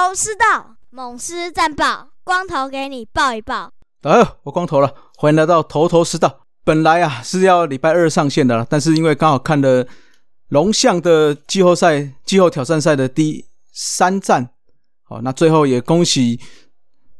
[0.00, 3.70] 头头是道，猛狮战报，光头给你报一报。
[4.00, 6.40] 哎呦，我光头了，欢迎来到头头是道。
[6.64, 9.86] 本来啊是要礼拜二上线的，但是因为刚好看了
[10.48, 14.48] 龙象的季后赛、季后挑战赛的第三战，
[15.02, 16.40] 好，那最后也恭喜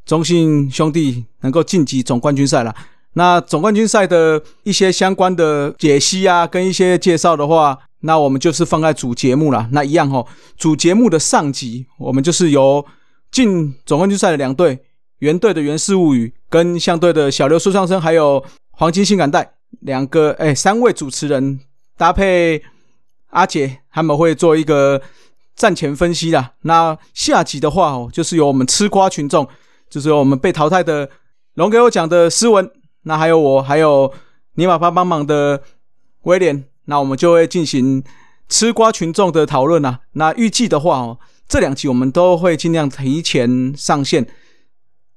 [0.06, 2.74] 中信兄弟能够晋级总冠军赛了。
[3.12, 9.68] 那总冠军赛的一些相关的解析啊，跟一些介绍的话，那我们就是放在主节目了。
[9.72, 12.84] 那一样哦，主节目的上集，我们就是由
[13.30, 14.78] 进总冠军赛的两队，
[15.18, 21.60] 原队的原氏物语跟相对的小刘说唱声，还有黄金性感带两个哎三位主持人
[21.96, 22.62] 搭配
[23.28, 25.00] 阿杰，他们会做一个
[25.54, 26.50] 战前分析的。
[26.62, 29.46] 那下集的话哦，就是由我们吃瓜群众，
[29.88, 31.08] 就是由我们被淘汰的
[31.54, 32.70] 龙给我讲的斯文。
[33.02, 34.12] 那还有我，还有
[34.54, 35.62] 尼玛巴帮忙的
[36.22, 38.02] 威廉，那我们就会进行
[38.48, 40.00] 吃瓜群众的讨论啊。
[40.12, 44.26] 那预计的话哦，这两集我们都会尽量提前上线。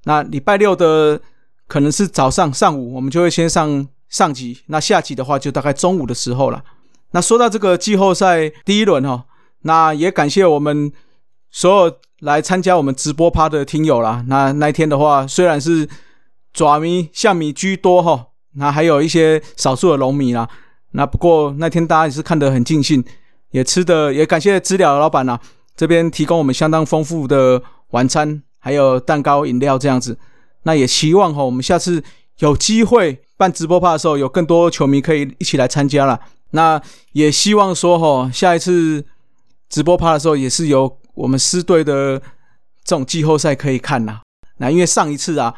[0.06, 1.20] 那礼拜六的
[1.68, 4.60] 可能是早上上午，我们就会先上上集。
[4.68, 6.64] 那下集的话，就大概中午的时候了。
[7.12, 9.26] 那说到这个季后赛第一轮哈，
[9.64, 10.92] 那也感谢我们
[11.52, 14.24] 所有来参加我们直播趴的听友啦。
[14.28, 15.90] 那那一天的话，虽然是。
[16.56, 20.48] 爪迷、象迷居多哈，那还有一些少数的龙迷啦。
[20.94, 23.04] 那不过那天大家也是看得很尽兴，
[23.52, 25.40] 也吃的也感谢知了老板呐，
[25.76, 30.18] 这边提供我们相当丰富的晚餐，还有蛋糕、饮料这样子。
[30.64, 32.04] 那也希望哈，我们下次
[32.40, 36.20] 有机会办直播趴的时候，有更多球迷可以一起来参加了。
[36.52, 39.06] 那也希望说哈，下一次
[39.70, 42.20] 直播趴的时候，也是有我们狮队的
[42.84, 44.22] 这种季后赛可以看呐。
[44.58, 45.54] 那因为上一次啊。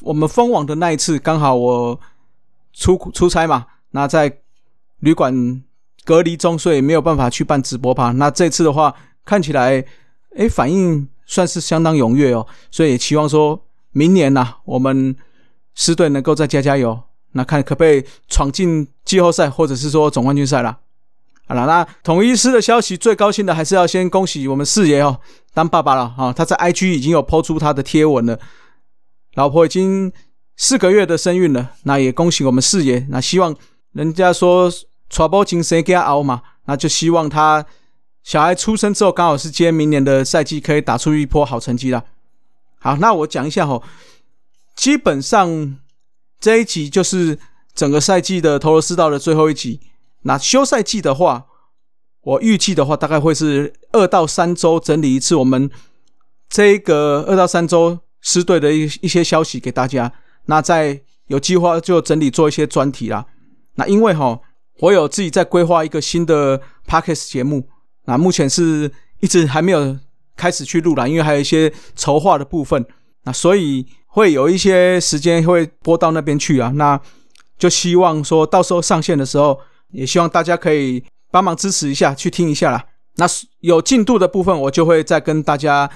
[0.00, 2.00] 我们封网的那一次，刚好我
[2.72, 4.40] 出出差嘛，那在
[5.02, 5.62] 旅馆
[6.04, 8.10] 隔离中，所以没有办法去办直播趴。
[8.12, 8.92] 那这次的话，
[9.24, 9.84] 看起来，
[10.36, 15.14] 哎，反应算是相当踊跃哦，所以也期望说明年呐，我们
[15.74, 16.98] 狮队能够再加加油，
[17.32, 20.78] 那看可不可以闯进季后赛，或者是说总冠军赛啦。
[21.46, 25.20] 好了，那统一师的消息，最高兴的还是要先恭喜我们四爷哦，
[25.52, 26.32] 当爸爸了啊！
[26.32, 28.38] 他在 IG 已经有抛出他的贴文了。
[29.34, 30.12] 老婆已经
[30.56, 33.06] 四个月的身孕了，那也恭喜我们四爷。
[33.10, 33.54] 那希望
[33.92, 34.70] 人家说
[35.12, 37.64] “传波金谁给他熬嘛”，那就希望他
[38.24, 42.04] 小孩出生之后，刚好是接明年的赛季，可以打出一波好成绩了。
[42.78, 43.80] 好，那我讲一下哈，
[44.74, 45.76] 基本上
[46.40, 47.38] 这一集就是
[47.74, 49.80] 整个赛季的头头是道的最后一集。
[50.22, 51.44] 那休赛季的话，
[52.22, 55.36] 我预计的话，大概会是二到三周整理一次。
[55.36, 55.70] 我们
[56.48, 58.00] 这个二到三周。
[58.24, 60.12] 师队的一一些消息给大家，
[60.44, 63.26] 那在有计划就整理做一些专题啦。
[63.74, 64.38] 那因为哈，
[64.82, 67.68] 我有自己在规划一个新的 podcast 节目，
[68.06, 69.96] 那目前是一直还没有
[70.36, 72.84] 开始去录啦，因为还有一些筹划的部分，
[73.22, 76.72] 那所以会有一些时间会播到那边去啊。
[76.74, 77.00] 那
[77.56, 79.60] 就希望说到时候上线的时候，
[79.92, 82.84] 也希望大家可以帮忙支持一下，去听一下啦。
[83.16, 83.26] 那
[83.60, 85.88] 有进度的部分，我就会再跟大家。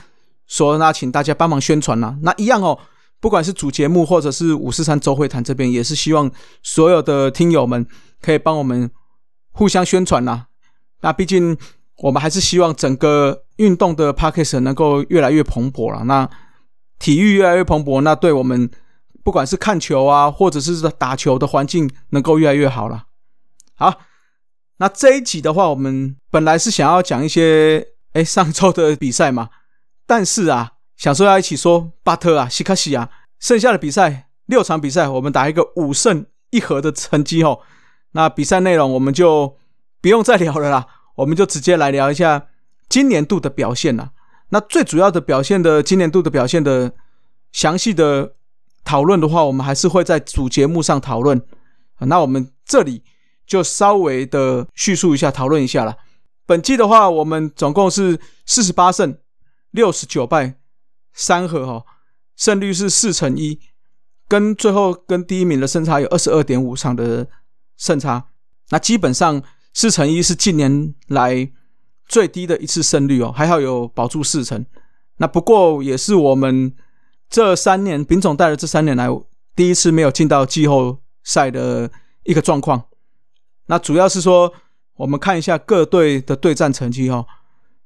[0.49, 2.79] 说那请大家帮忙宣传啦，那一样哦，
[3.19, 6.31] 不管是主节目或者是五四三周会谈这边，也是希望
[6.63, 7.85] 所有的听友们
[8.23, 8.91] 可以帮我们
[9.53, 10.49] 互相宣传啦。
[11.01, 11.57] 那毕竟
[11.99, 16.05] 我们还是希望整个运动的 p a c k a g e 能够越来越蓬勃了。
[16.05, 16.29] 那
[16.99, 18.71] 体育越来越蓬勃，那对我们
[19.23, 23.05] 不管是看球啊，或者是打球的环境能够越来越好了。
[23.75, 24.01] 好，
[24.79, 29.51] 那这一集的话，我们本来是想要讲一些哎上周的比赛嘛。
[30.07, 37.61] 但是啊，想说要一起说巴特啊、西卡西啊，剩下的比赛六场比赛，我们打一个五胜一和的成绩哦。
[38.17, 39.57] 那比赛内容我们就
[40.01, 40.87] 不用再聊了啦，
[41.17, 42.49] 我们就直接来聊一下
[42.89, 44.11] 今年度的表现啦。
[44.49, 46.95] 那最主要的表现的今年度的表现的
[47.53, 48.35] 详细的
[48.85, 51.41] 讨论的话，我们还是会在主节目上讨论。
[51.99, 53.03] 那我们这里
[53.47, 55.97] 就稍微的叙述一下，讨论一下了。
[56.47, 59.19] 本季的话，我们总共是四十八胜。
[59.73, 60.55] 六十九败
[61.13, 61.85] 三和哈，
[62.35, 63.61] 胜率是四成一，
[64.27, 67.27] 跟最后跟第一名的胜差有二十二点五场的
[67.77, 68.29] 胜差。
[68.71, 69.43] 那基本上
[69.73, 71.51] 四成一是近年来
[72.07, 74.65] 最低的一次胜率哦，还好有保住四成。
[75.19, 76.75] 那不过也是我们
[77.29, 79.09] 这三年丙总带的这三年来
[79.55, 81.91] 第一次没有进到季后赛的
[82.25, 82.85] 一个状况。
[83.67, 84.53] 那主要是说，
[84.97, 87.27] 我们看一下各队的对战成绩哈。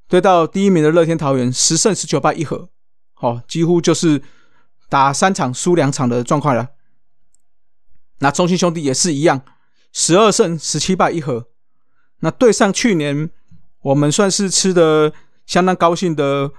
[0.09, 2.69] 对到第一名的乐天桃园十胜十九败一和，
[3.15, 4.21] 好，几乎就是
[4.89, 6.71] 打三场输两场的状况了。
[8.19, 9.41] 那中信兄弟也是一样，
[9.93, 11.49] 十二胜十七败一和。
[12.21, 13.31] 那对上去年
[13.83, 15.13] 我们算是吃的
[15.47, 16.53] 相当高兴的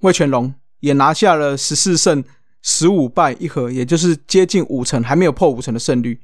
[0.00, 2.22] 魏全龙也拿下了十四胜
[2.60, 6.20] 十五败一和，也就是接近五成，还没有破五成的胜率，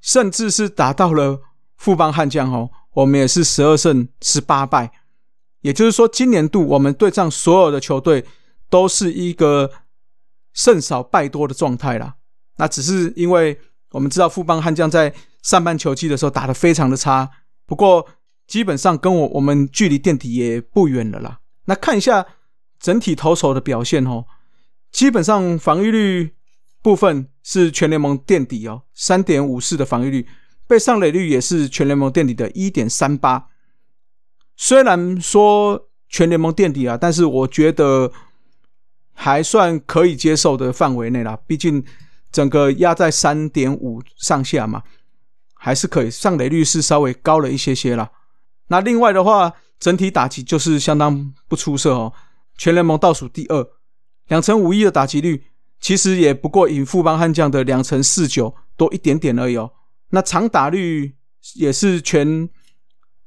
[0.00, 1.42] 甚至是达到了
[1.76, 4.92] 富邦悍将哦，我们也是十二胜十八败，
[5.62, 8.24] 也就是说，今年度我们对战所有的球队
[8.70, 9.70] 都是一个
[10.52, 12.16] 胜少败多的状态啦。
[12.56, 13.58] 那只是因为
[13.94, 17.30] 我们知道富邦悍将在上半球季的时候打得非常的差，
[17.64, 18.04] 不过
[18.44, 21.38] 基本上跟我我们距离垫底也不远了啦。
[21.66, 22.26] 那看一下
[22.80, 24.26] 整体投手的表现哦，
[24.90, 26.34] 基本上防御率
[26.82, 30.26] 部分是全联盟垫底哦，三点五四的防御率，
[30.66, 33.46] 被上垒率也是全联盟垫底的一点三八。
[34.56, 38.10] 虽然说全联盟垫底啊，但是我觉得
[39.12, 41.84] 还算可以接受的范围内啦，毕竟。
[42.34, 44.82] 整个压在三点五上下嘛，
[45.54, 46.10] 还是可以。
[46.10, 48.10] 上垒率是稍微高了一些些啦。
[48.66, 52.12] 那另外的话，整体打击就是相当不出色哦，
[52.58, 53.64] 全联盟倒数第二，
[54.26, 55.44] 两成五一的打击率，
[55.80, 59.70] 其实也不过赢富邦悍将的两成四九多一点点而已哦。
[60.10, 61.14] 那长打率
[61.54, 62.48] 也是全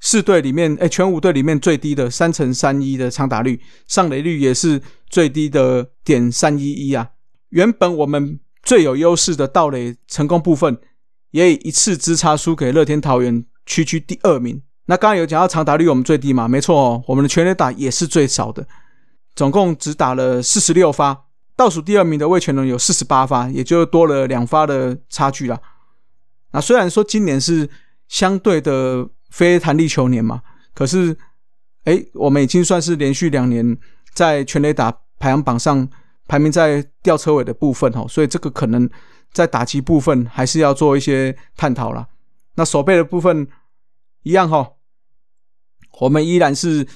[0.02, 7.12] 四队里面，哎，全五队里面最低的三成三一的长打率，上垒率也是最低的点三一一啊。
[7.52, 10.78] 原本我们最有优势的盗垒成功部分，
[11.32, 14.62] 也以一次之差输给乐天桃园，区区第二名。
[14.88, 16.50] 那刚刚有讲到长打率我们最低嘛？
[16.50, 18.68] 没错，我们的全垒打也是最少的，
[19.38, 21.28] 总共只打了四十六发。
[21.56, 25.58] 倒数第二名的魏全龙有四十八发，也就多了两发的差距啦。
[26.52, 27.70] 那虽然说今年是
[28.10, 30.42] 相对的非弹力球年嘛，
[30.76, 31.18] 可是，
[31.86, 33.78] 哎，我们已经算是连续两年
[34.14, 35.88] 在全垒打排行榜上。
[36.28, 38.90] 排名在吊车尾的部分哦，所以这个可能
[39.32, 42.08] 在打击部分还是要做一些探讨了。
[42.56, 43.48] 那手背的部分
[44.24, 44.74] 一样哈，
[46.00, 46.88] 我们依然是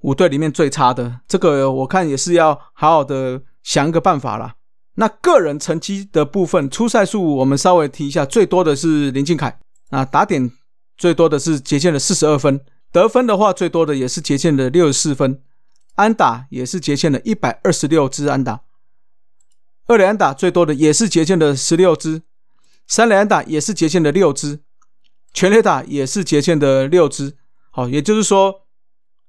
[0.00, 4.54] 五队里面最差的，这个我看也是要好好的想一个办法啦。
[4.94, 9.58] 那个人成绩的部分，初赛数我们稍微提一下，最多的是林敬凯，
[9.90, 10.50] 那打点
[10.96, 12.60] 最多的是捷健的四十二分，
[12.92, 15.40] 得分的话最多的也是捷健的六十四分，
[15.94, 18.60] 安打也是捷健的一百二十六支安打。
[19.90, 22.22] 二垒打最多的也是捷健的十六支，
[22.86, 24.60] 三垒打也是捷健的六支，
[25.34, 27.36] 全垒打也是捷健的六支。
[27.72, 28.66] 好，也就是说，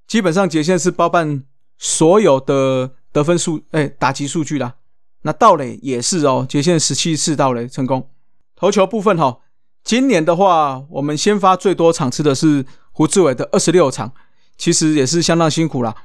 [0.06, 1.44] 基本上捷健是包办
[1.80, 4.76] 所有的得分数，哎，打击数据啦。
[5.24, 8.12] 那盗垒也是哦，捷健十七次盗垒成功。
[8.56, 9.40] 投球部分哈，
[9.84, 14.14] 今年的话，我们先发最多场次的是胡志伟的二十六场，
[14.60, 15.96] 其实也是相当辛苦啦。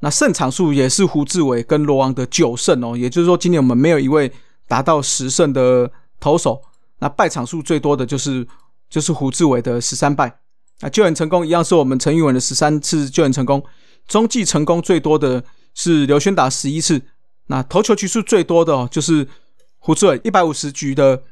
[0.00, 4.30] 那胜场数也是胡志伟跟罗王的九胜哦，也就是说今年我们没有一位
[4.68, 5.90] 达到十胜的
[6.20, 6.60] 投手。
[6.98, 8.46] 那败场数最多的就是
[8.90, 10.40] 就是胡志伟的十三败。
[10.80, 13.64] 那救援成功一样是我们陈玉文的十三次救援成功。
[14.06, 15.42] 中继成功最多的
[15.74, 17.02] 是刘轩达十一次。
[17.46, 19.26] 那投球局数最多的哦就是
[19.78, 21.22] 胡志伟一百五十局的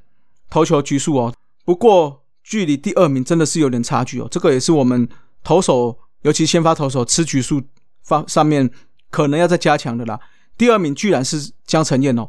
[0.49, 1.35] 投球局数哦。
[1.67, 4.29] 不过距离第二名真的是有点差距哦。
[4.31, 5.07] 这个也是我们
[5.43, 7.63] 投手，尤其先发投手吃局数。
[8.05, 8.71] 方上面
[9.11, 10.21] 可能要再加强的啦。
[10.57, 12.29] 第二名居然是江承彦哦，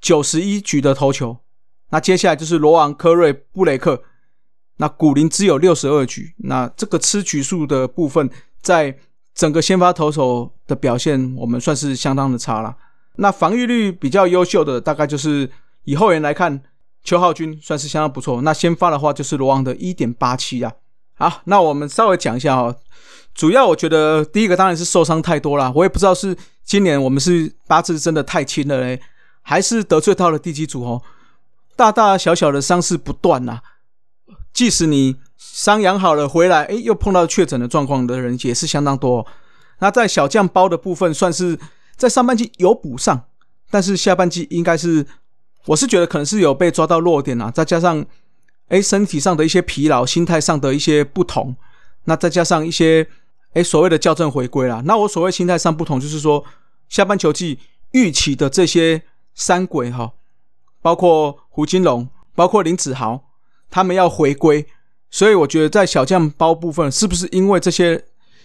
[0.00, 1.36] 九十一局的投球。
[1.90, 4.02] 那接下来就是罗昂、科瑞、布雷克。
[4.76, 6.34] 那古林只有六十二局。
[6.38, 8.30] 那这个吃局数的部分，
[8.62, 8.96] 在
[9.34, 12.76] 整个先发投手的表现，我们算是相当的差了。
[13.16, 15.50] 那防御率比较优秀的，大概就是
[15.84, 16.62] 以后援来看，
[17.02, 18.42] 邱浩军算是相当不错。
[18.42, 20.72] 那先发的话，就是罗昂的一点八七啊。
[21.14, 22.76] 好，那我们稍微讲一下哦。
[23.38, 29.00] 主要我觉得第一个当然是受伤太多了，我也不知道是今年我们是八字真的太轻了嘞，
[29.42, 31.00] 还是得罪到了地基组哦，
[31.76, 33.60] 大大小小的伤势不断呐。
[34.52, 39.24] 即使你伤养好了回来，哎，又碰到确诊的状况的人也是相当多。
[39.78, 41.56] 那在小将包的部分，算是
[41.94, 43.26] 在上半季有补上，
[43.70, 45.06] 但是下半季应该是，
[45.66, 48.04] 我是觉得可能是有被抓到弱点啊，再加上
[48.66, 51.54] 哎身体上的一些疲劳，心态上的一些不同，
[52.06, 53.06] 那再加上一些。
[53.54, 56.44] 哎，所谓的校正回归啦，那我所谓心态上不同，就是说
[56.88, 57.58] 下半球季
[57.92, 59.02] 预期的这些
[59.34, 60.12] 三鬼哈，
[60.82, 63.24] 包括胡金龙，包括林子豪，
[63.70, 64.66] 他们要回归，
[65.10, 68.04] 所以我觉得在小将包部分，是不是因为这些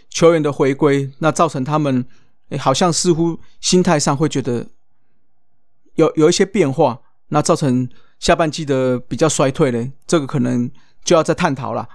[0.09, 2.05] 球员的回归，那造成他们
[2.49, 4.67] 哎，好像似乎心态上会觉得
[5.95, 7.87] 有有一些变化，那造成
[8.19, 10.71] 下半季的比较衰退嘞，这个可能
[11.03, 11.87] 就要再探讨了。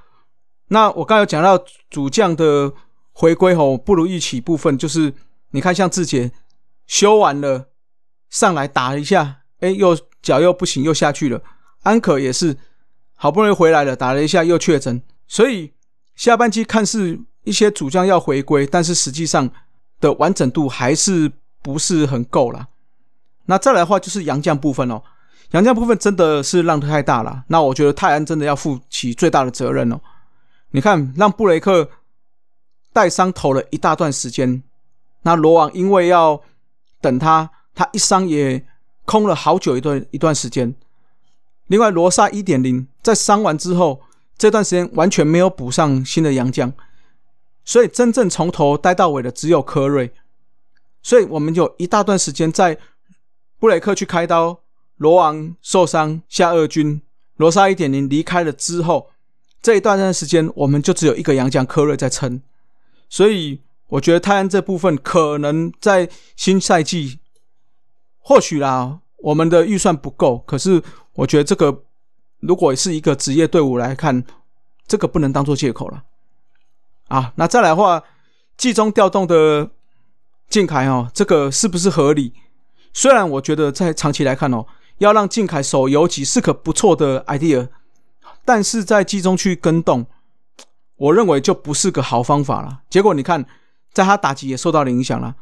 [0.68, 2.72] 那我刚有讲到主将的。
[3.20, 5.12] 回归吼不如预期部分，就是
[5.50, 6.30] 你看像志杰
[6.86, 7.70] 修完了
[8.30, 11.42] 上来打一下，哎，又脚又不行，又下去了。
[11.82, 12.56] 安可也是
[13.16, 15.72] 好不容易回来了，打了一下又确诊，所以
[16.14, 19.50] 下半季看似一些主将要回归，但是实际上
[19.98, 22.68] 的完整度还是不是很够啦。
[23.46, 25.02] 那再来的话就是杨将部分哦，
[25.50, 27.42] 杨将部分真的是浪太大了。
[27.48, 30.00] 那我觉得泰安真的要负起最大的责任哦。
[30.70, 31.90] 你看，让布雷克
[32.98, 34.60] 带伤投了一大段时间，
[35.22, 36.42] 那罗王因为要
[37.00, 38.66] 等他，他一伤也
[39.04, 40.74] 空了好久一段一段时间。
[41.68, 44.00] 另外，罗萨一点零在伤完之后，
[44.36, 46.72] 这段时间完全没有补上新的洋将，
[47.64, 50.12] 所以真正从头待到尾的只有科瑞。
[51.00, 52.76] 所以我们有一大段时间在
[53.60, 54.58] 布雷克去开刀，
[54.96, 57.00] 罗王受伤下二军，
[57.36, 59.10] 罗萨一点零离开了之后。
[59.62, 62.42] 这一段段时间，我们就只有一个洋将科瑞在撑，
[63.08, 67.18] 所以我觉得泰安这部分可能在新赛季，
[68.18, 70.38] 或许啦，我们的预算不够。
[70.46, 70.82] 可是
[71.14, 71.84] 我觉得这个
[72.40, 74.24] 如果是一个职业队伍来看，
[74.86, 76.04] 这个不能当做借口了。
[77.08, 78.02] 啊，那再来的话，
[78.56, 79.70] 季中调动的
[80.48, 82.34] 靖凯哦，这个是不是合理？
[82.92, 84.66] 虽然我觉得在长期来看哦，
[84.98, 87.68] 要让靖凯守游击是个不错的 idea。
[88.44, 90.06] 但是在季中去跟动，
[90.98, 92.82] 我认为就不是个好方法了。
[92.90, 93.44] 结果你看，
[93.92, 95.34] 在他打击也受到了影响了。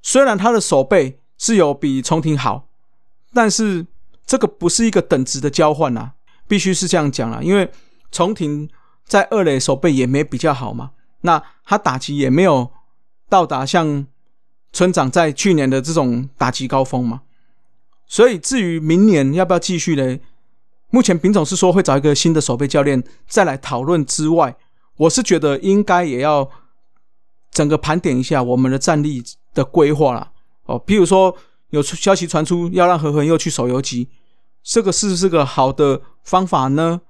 [0.00, 2.66] 虽然他的手背是有比重庭好，
[3.32, 3.86] 但是
[4.26, 6.12] 这个不是一个等值的交换呐，
[6.48, 7.44] 必须是这样讲了。
[7.44, 7.70] 因为
[8.10, 8.68] 重庭
[9.04, 10.90] 在二垒手背也没比较好嘛，
[11.20, 12.70] 那他打击也没有
[13.28, 14.06] 到达像
[14.72, 17.22] 村长在去年的这种打击高峰嘛。
[18.06, 20.18] 所以至于明年要不要继续呢？
[20.90, 24.54] 目前丙总是说会找一个新的守备教练再来讨论之外，
[25.02, 26.48] 我是觉得应该也要
[27.50, 29.22] 整个盘点一下我们的战力
[29.54, 30.32] 的规划了
[30.66, 30.80] 哦。
[30.86, 31.36] 譬如说
[31.70, 34.08] 有消息传出要让何恒又去守游击，
[34.62, 37.00] 这个是不是个好的方法呢？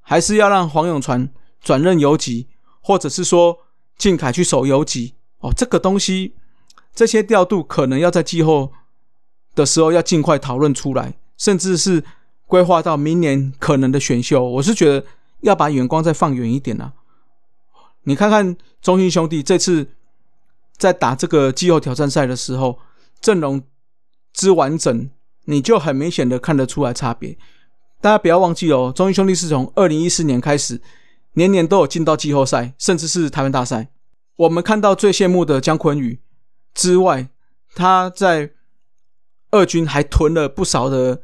[0.00, 1.28] 还是要让黄永传
[1.60, 2.48] 转任游击，
[2.80, 3.58] 或者是说
[3.96, 5.14] 靖凯去守游击？
[5.40, 6.34] 哦，这个东西
[6.94, 8.72] 这些调度可能要在季后
[9.54, 12.04] 的时候要尽快讨论出来，甚至是。
[12.52, 15.06] 规划到明年可能的选秀，我是觉得
[15.40, 16.92] 要把眼光再放远一点啊！
[18.04, 19.88] 你看看中信兄弟这次
[20.76, 22.78] 在打这个季后挑战赛的时候，
[23.20, 23.62] 阵容
[24.32, 25.10] 之完整，
[25.44, 27.36] 你就很明显的看得出来差别。
[28.00, 30.80] 大家不要忘记哦，中信兄弟是从二零一四年开始，
[31.34, 33.90] 年年都有进到季后赛，甚至是台湾大赛。
[34.36, 36.20] 我们看到最羡慕的姜昆宇
[36.74, 37.28] 之外，
[37.74, 38.52] 他在
[39.50, 41.22] 二军还囤了不少的。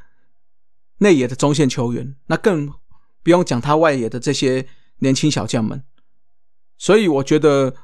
[1.01, 2.69] 内野的中线球员，那更
[3.23, 4.67] 不用讲他外野的这些
[4.99, 5.85] 年轻小将们。
[6.79, 7.75] 所以我觉得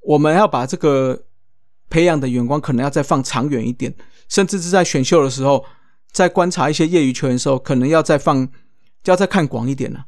[0.00, 1.24] 我们要把这个
[1.90, 3.94] 培养的眼光可能要再放长远一点，
[4.28, 5.64] 甚至是在选秀的时候，
[6.12, 8.46] 在观察一些业余球员的时候，可能要再放，
[9.02, 10.06] 就要再看广一点了。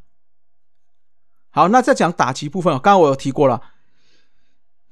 [1.50, 3.60] 好，那再讲打击部分刚刚我有提过了，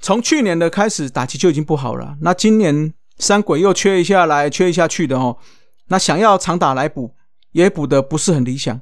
[0.01, 5.39] 从去年的开始打击就已经不好了，那今年三鬼又缺一下来，缺一下去的哦。
[5.89, 7.15] 那想要长打来补，
[7.53, 8.81] 也补的不是很理想。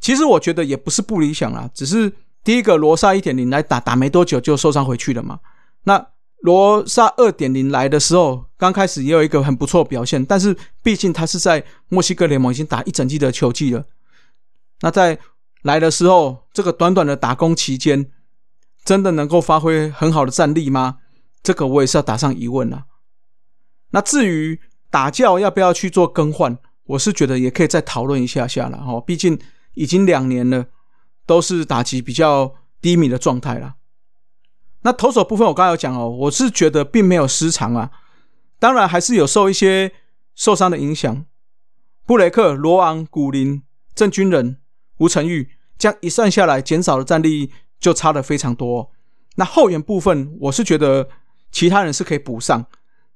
[0.00, 2.10] 其实我觉得也不是不理想啦，只是
[2.42, 5.40] 第一个罗萨一点零来打打没多久就受伤回去了嘛。
[5.84, 6.06] 那
[6.38, 13.84] 罗萨二点零来的时候，刚开始也有一个很不错表现，但是毕竟他是在墨西哥联盟已经打一整季的球季了。
[14.80, 15.18] 那在
[15.62, 18.10] 来的时候，这个短短的打工期间，
[18.84, 20.98] 真的能够发挥很好的战力吗？
[21.42, 22.84] 这个我也是要打上疑问了。
[23.90, 24.58] 那至于，
[24.90, 26.56] 打教要不要去做更换？
[26.84, 29.00] 我是觉得也可以再讨论一下下了哈。
[29.02, 29.38] 毕竟
[29.74, 30.66] 已经两年了，
[31.30, 33.76] 都是打击比较低迷的状态了。
[34.82, 37.92] 那投手部分我刚才有讲哦，我是觉得并没有失常啊。
[38.58, 39.92] 当然还是有受一些
[40.34, 41.24] 受伤的影响。
[42.04, 43.62] 布雷克、罗昂、古林、
[43.94, 44.56] 郑军人、
[44.98, 48.90] 吴成玉，这样一算下来，减少的战力就差的非常多。
[49.36, 51.08] 那后援部分，我是觉得
[51.52, 52.66] 其他人是可以补上。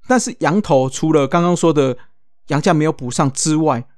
[0.06, 1.98] 但是羊头除了刚刚说的
[2.46, 3.88] 杨将没有补上之外，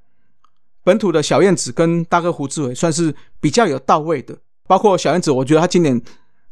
[0.86, 4.38] 本土的小燕子跟大哥胡志伟算是比较有到位的。
[4.68, 6.00] 包括小燕子，我觉得他今年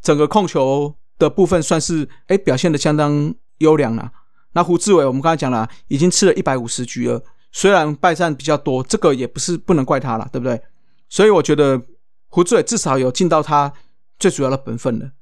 [0.02, 4.10] 整个控球的部分算是哎表现的相当优良了。
[4.54, 7.22] 那胡志伟，我们刚才讲了，已经吃了一百五十局了，
[7.52, 10.60] 虽然败战比较多，这个也不是不能怪他了，对不对？
[11.08, 11.80] 所以我觉得
[12.26, 13.72] 胡志伟至少有尽到他
[14.18, 15.12] 最主要的本分了。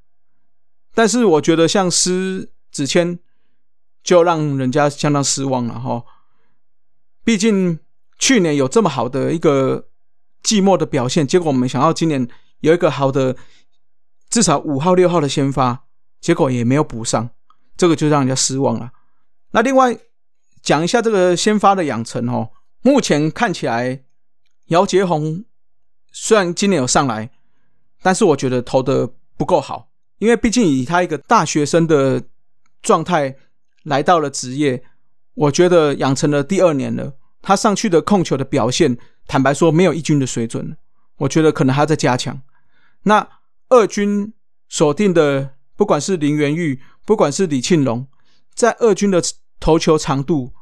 [0.94, 3.18] 但是我觉得像施子谦。
[4.04, 6.02] 就让人家相当失望了哈。
[7.22, 7.78] 毕竟
[8.22, 9.88] 去年有这么好的一个
[10.44, 12.28] 季末的表现，结果我们想要今年
[12.60, 13.36] 有一个好的
[14.30, 15.86] 至少五号六号的先发，
[16.20, 17.30] 结果也没有补上，
[17.76, 18.92] 这个就让人家失望了。
[19.50, 19.98] 那另外
[20.62, 22.50] 讲一下这个先发的养成哦，
[22.82, 24.04] 目前看起来
[24.66, 25.44] 姚杰宏
[26.12, 27.32] 虽然今年有上来，
[28.02, 29.88] 但是我觉得投的不够好，
[30.18, 32.22] 因为毕竟以他一个大学生的。
[32.82, 33.36] 状态
[33.84, 34.82] 来到了职业，
[35.34, 38.96] 我觉得养成了第二年了，他上去的控球的表现，
[39.26, 40.76] 坦白说没有一军的水准，
[41.16, 42.40] 我觉得可能还要再加强。
[43.02, 43.28] 那
[43.68, 44.32] 二军
[44.68, 48.06] 锁定的，不管是林元玉，不管是李庆龙，
[48.54, 49.20] 在二军的
[49.58, 50.52] 投球长度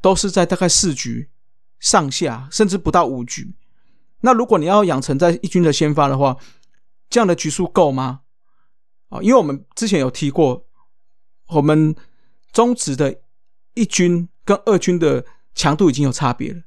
[0.00, 1.28] 都是在大概四局
[1.78, 3.54] 上下，甚至不到五局。
[4.20, 6.36] 那如果你要养成在一军的先发的话，
[7.08, 8.20] 这样的局数够吗？
[9.08, 10.64] 啊，因为我们之前有提过，
[11.48, 11.96] 我们
[12.52, 13.20] 中职的
[13.74, 16.62] 一军跟二军的强度已经有差别了，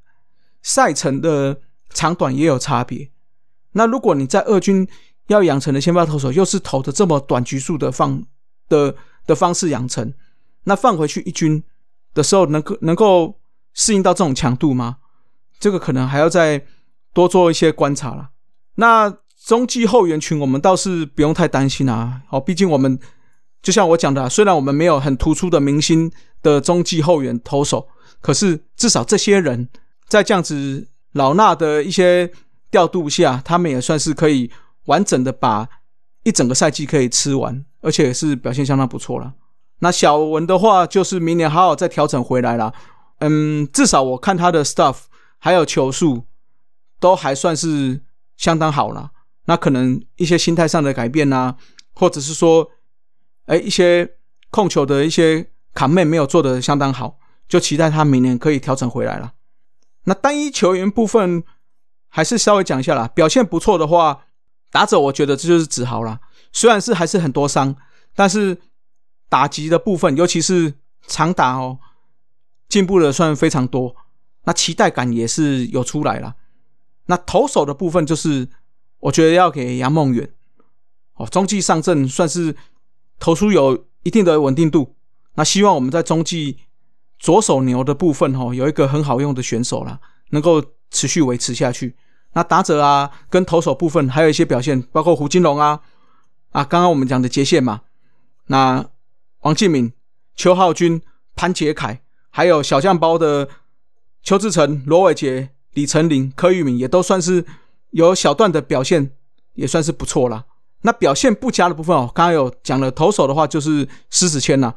[0.61, 1.59] 赛程的
[1.89, 3.11] 长短也有差别。
[3.73, 4.87] 那如果你在二军
[5.27, 8.23] 要养成的先发投手，又是投的这么短局数的放
[8.69, 10.13] 的的方式养成，
[10.65, 11.63] 那放回去一军
[12.13, 13.39] 的时候，能够能够
[13.73, 14.97] 适应到这种强度吗？
[15.59, 16.65] 这个可能还要再
[17.13, 18.31] 多做一些观察了。
[18.75, 22.21] 那中继后援群，我们倒是不用太担心啊。
[22.29, 22.99] 哦，毕竟我们
[23.61, 26.11] 就像我讲的，虽然我们没有很突出的明星
[26.41, 27.87] 的中继后援投手，
[28.23, 29.69] 可是至少这些人
[30.07, 32.31] 在这样子老衲的一些
[32.71, 34.49] 调度下，他们也算是可以。
[34.87, 35.65] 完整的把
[36.23, 39.33] 一整个赛季可以吃完，而且是表现相当不错了。
[39.79, 42.73] 那小文的话，就是明年好好再调整回来了。
[43.19, 45.03] 嗯，至少我看他的 stuff
[45.39, 46.25] 还有球速
[46.99, 48.01] 都还算是
[48.35, 49.11] 相当好了。
[49.45, 51.55] 那可能一些心态上的改变呐，
[51.93, 52.69] 或者是说，
[53.45, 54.17] 哎，一些
[54.49, 57.17] 控球的一些卡妹没有做的相当好，
[57.53, 59.33] 就期待他明年可以调整回来了。
[60.05, 61.43] 那单一球员部分
[62.07, 64.25] 还是稍微讲一下啦，表现不错的话。
[64.71, 66.19] 打者，我觉得这就是子豪了。
[66.51, 67.75] 虽然是还是很多伤，
[68.15, 68.59] 但是
[69.29, 70.73] 打击的部分，尤其是
[71.05, 71.77] 长打哦，
[72.67, 73.95] 进步的算非常多。
[74.45, 76.33] 那期待感也是有出来了。
[77.05, 78.47] 那投手的部分，就是
[79.01, 80.33] 我觉得要给杨梦远
[81.17, 82.55] 哦，中继上阵算是
[83.19, 84.95] 投出有一定的稳定度。
[85.35, 86.57] 那希望我们在中继
[87.23, 89.97] 左手牛的部分哦，有一个很好用的选手了，
[90.31, 91.95] 能够持续维持下去。
[92.33, 95.79] 那打者啊，跟投手部分还有一些表现，包括胡金龙啊，
[96.51, 97.83] 啊，刚刚我们讲的接线嘛，
[98.47, 98.85] 那
[99.43, 99.93] 王敬敏、
[100.35, 101.01] 邱浩军、
[101.33, 103.47] 潘杰凯，还有小将包的
[104.21, 107.45] 邱志成、罗伟杰、李成林、柯玉敏，也都算是
[107.91, 109.11] 有小段的表现，
[109.53, 110.43] 也算是不错啦。
[110.81, 114.73] 那表现不佳的部分哦，刚刚有讲了，投手的话就是施子谦呐，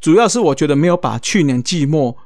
[0.00, 2.16] 主要是我觉得没有把去年季末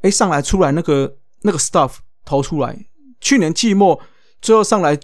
[0.00, 2.86] 哎上来出来那个那个 stuff 投出来，
[3.20, 4.00] 去年季末。
[4.40, 4.98] 最后上来，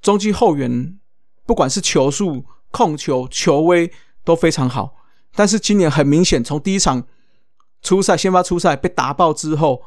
[0.00, 0.96] 中继后援，
[1.44, 3.90] 不管是球速、控球、球威
[4.22, 4.94] 都非常好。
[5.34, 7.04] 但是今年很明显，从第一场
[7.82, 9.82] 初赛先发初赛被打爆之后，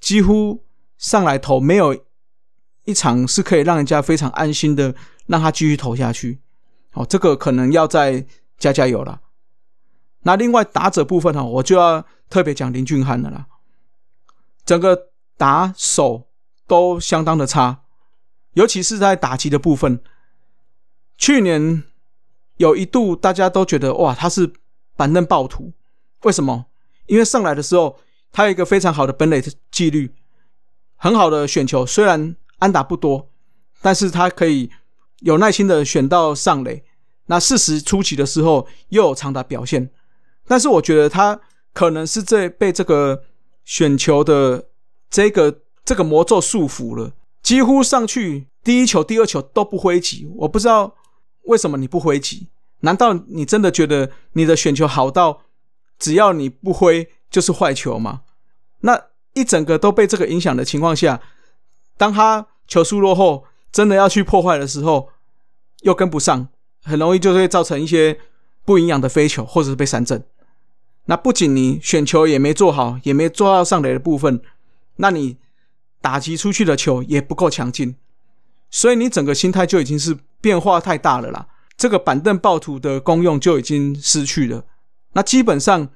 [0.00, 0.64] 几乎
[0.98, 1.96] 上来投没有
[2.84, 6.40] 一场是可以让人家非常安心的让他继续投下去。
[6.94, 8.26] 哦，这个可能要再
[8.58, 9.20] 加加油了。
[10.26, 13.46] 那另外打者部分哈，我就要特别讲林俊汉的啦，
[14.64, 16.26] 整个打手
[16.66, 17.84] 都相当的差。
[18.54, 20.00] 尤其是在打击的部分，
[21.16, 21.84] 去年
[22.56, 24.52] 有一度大家都觉得哇，他是
[24.96, 25.72] 板凳暴徒。
[26.22, 26.66] 为什么？
[27.06, 28.00] 因为上来的时候，
[28.32, 30.12] 他有一个非常好的本垒纪律，
[30.96, 31.86] 很好的选球。
[31.86, 33.30] 虽然安打不多，
[33.80, 34.72] 但是他可以
[35.20, 36.82] 有耐心的选到上垒。
[37.26, 39.90] 那事实初期的时候又有长打表现，
[40.46, 41.40] 但是我觉得他
[41.72, 43.24] 可能是这被这个
[43.64, 44.68] 选球的
[45.10, 47.12] 这个这个魔咒束缚了。
[47.42, 50.94] 几乎上去第一球、第二球都不挥击，我不知道
[51.44, 52.48] 为什么你不挥击？
[52.80, 55.42] 难道你真的觉得你的选球好到
[55.98, 58.22] 只要你不挥就是坏球吗？
[58.80, 59.00] 那
[59.34, 61.20] 一整个都被这个影响的情况下，
[61.96, 65.08] 当他球速落后，真的要去破坏的时候，
[65.82, 66.48] 又跟不上，
[66.82, 68.18] 很容易就会造成一些
[68.64, 70.24] 不营养的飞球，或者是被三振。
[71.06, 74.40] 那不仅你选球也没做好，也没做到上垒的部分，
[74.96, 75.36] 那你。
[75.98, 77.96] 打击出去的球也不够强劲，
[78.70, 81.48] 所以你整个心态就已经是变化太大了啦。
[81.76, 84.62] 这个板凳暴徒的功用就已经失去了。
[85.14, 85.88] 那基本上，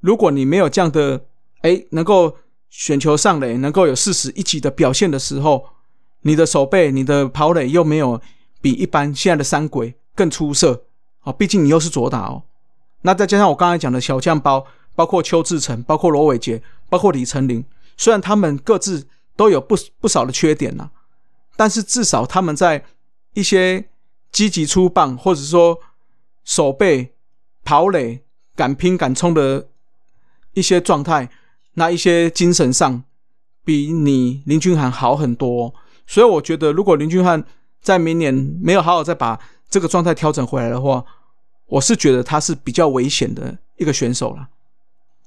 [0.00, 1.26] 如果你没有这样的
[1.60, 2.38] 哎，能够
[2.70, 5.66] 选球上垒，能够有四十一级的表现的时候，
[6.22, 8.18] 你的手背、你的跑垒又没有
[8.62, 10.84] 比一般现在的三鬼更出色
[11.20, 11.32] 啊。
[11.32, 12.44] 毕竟你又是左打哦。
[13.02, 17.64] 那再加上我刚才讲的小将包，包括邱志成，包括罗伟杰，包括李成林，
[17.96, 19.06] 虽然他们各自。
[19.38, 20.90] 都有不不少的缺点呐，
[21.54, 22.84] 但是至少他们在
[23.34, 23.88] 一些
[24.32, 25.78] 积极出棒，或者说
[26.42, 27.14] 守备、
[27.62, 28.24] 跑垒、
[28.56, 29.68] 敢拼敢冲的
[30.54, 31.30] 一些状态，
[31.74, 33.04] 那一些精神上
[33.64, 35.72] 比你林俊涵好很多。
[36.04, 37.44] 所以我觉得，如果林俊翰
[37.80, 39.38] 在明年没有好好再把
[39.70, 41.04] 这个状态调整回来的话，
[41.68, 44.48] 我是觉得他是比较危险的一个选手了。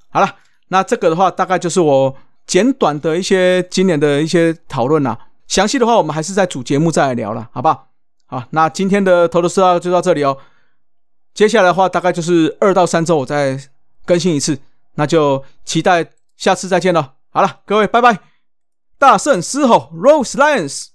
[0.10, 0.36] 好了，
[0.67, 5.17] 那这个的话大概就是我简短的一些今年的一些讨论啦。
[5.47, 7.88] 详细的话，我们还是在主节目再来聊了，好不好？
[8.25, 10.38] 好，那今天的投头是道就到这里哦。
[11.34, 13.60] 接下来的话，大概就是二到三周我再
[14.06, 14.60] 更新一次，
[14.95, 16.06] 那就期待
[16.38, 17.13] 下次再见了。
[17.30, 18.19] 好了，各位，拜拜！
[18.97, 20.90] 大圣嘶吼，Rose Lions。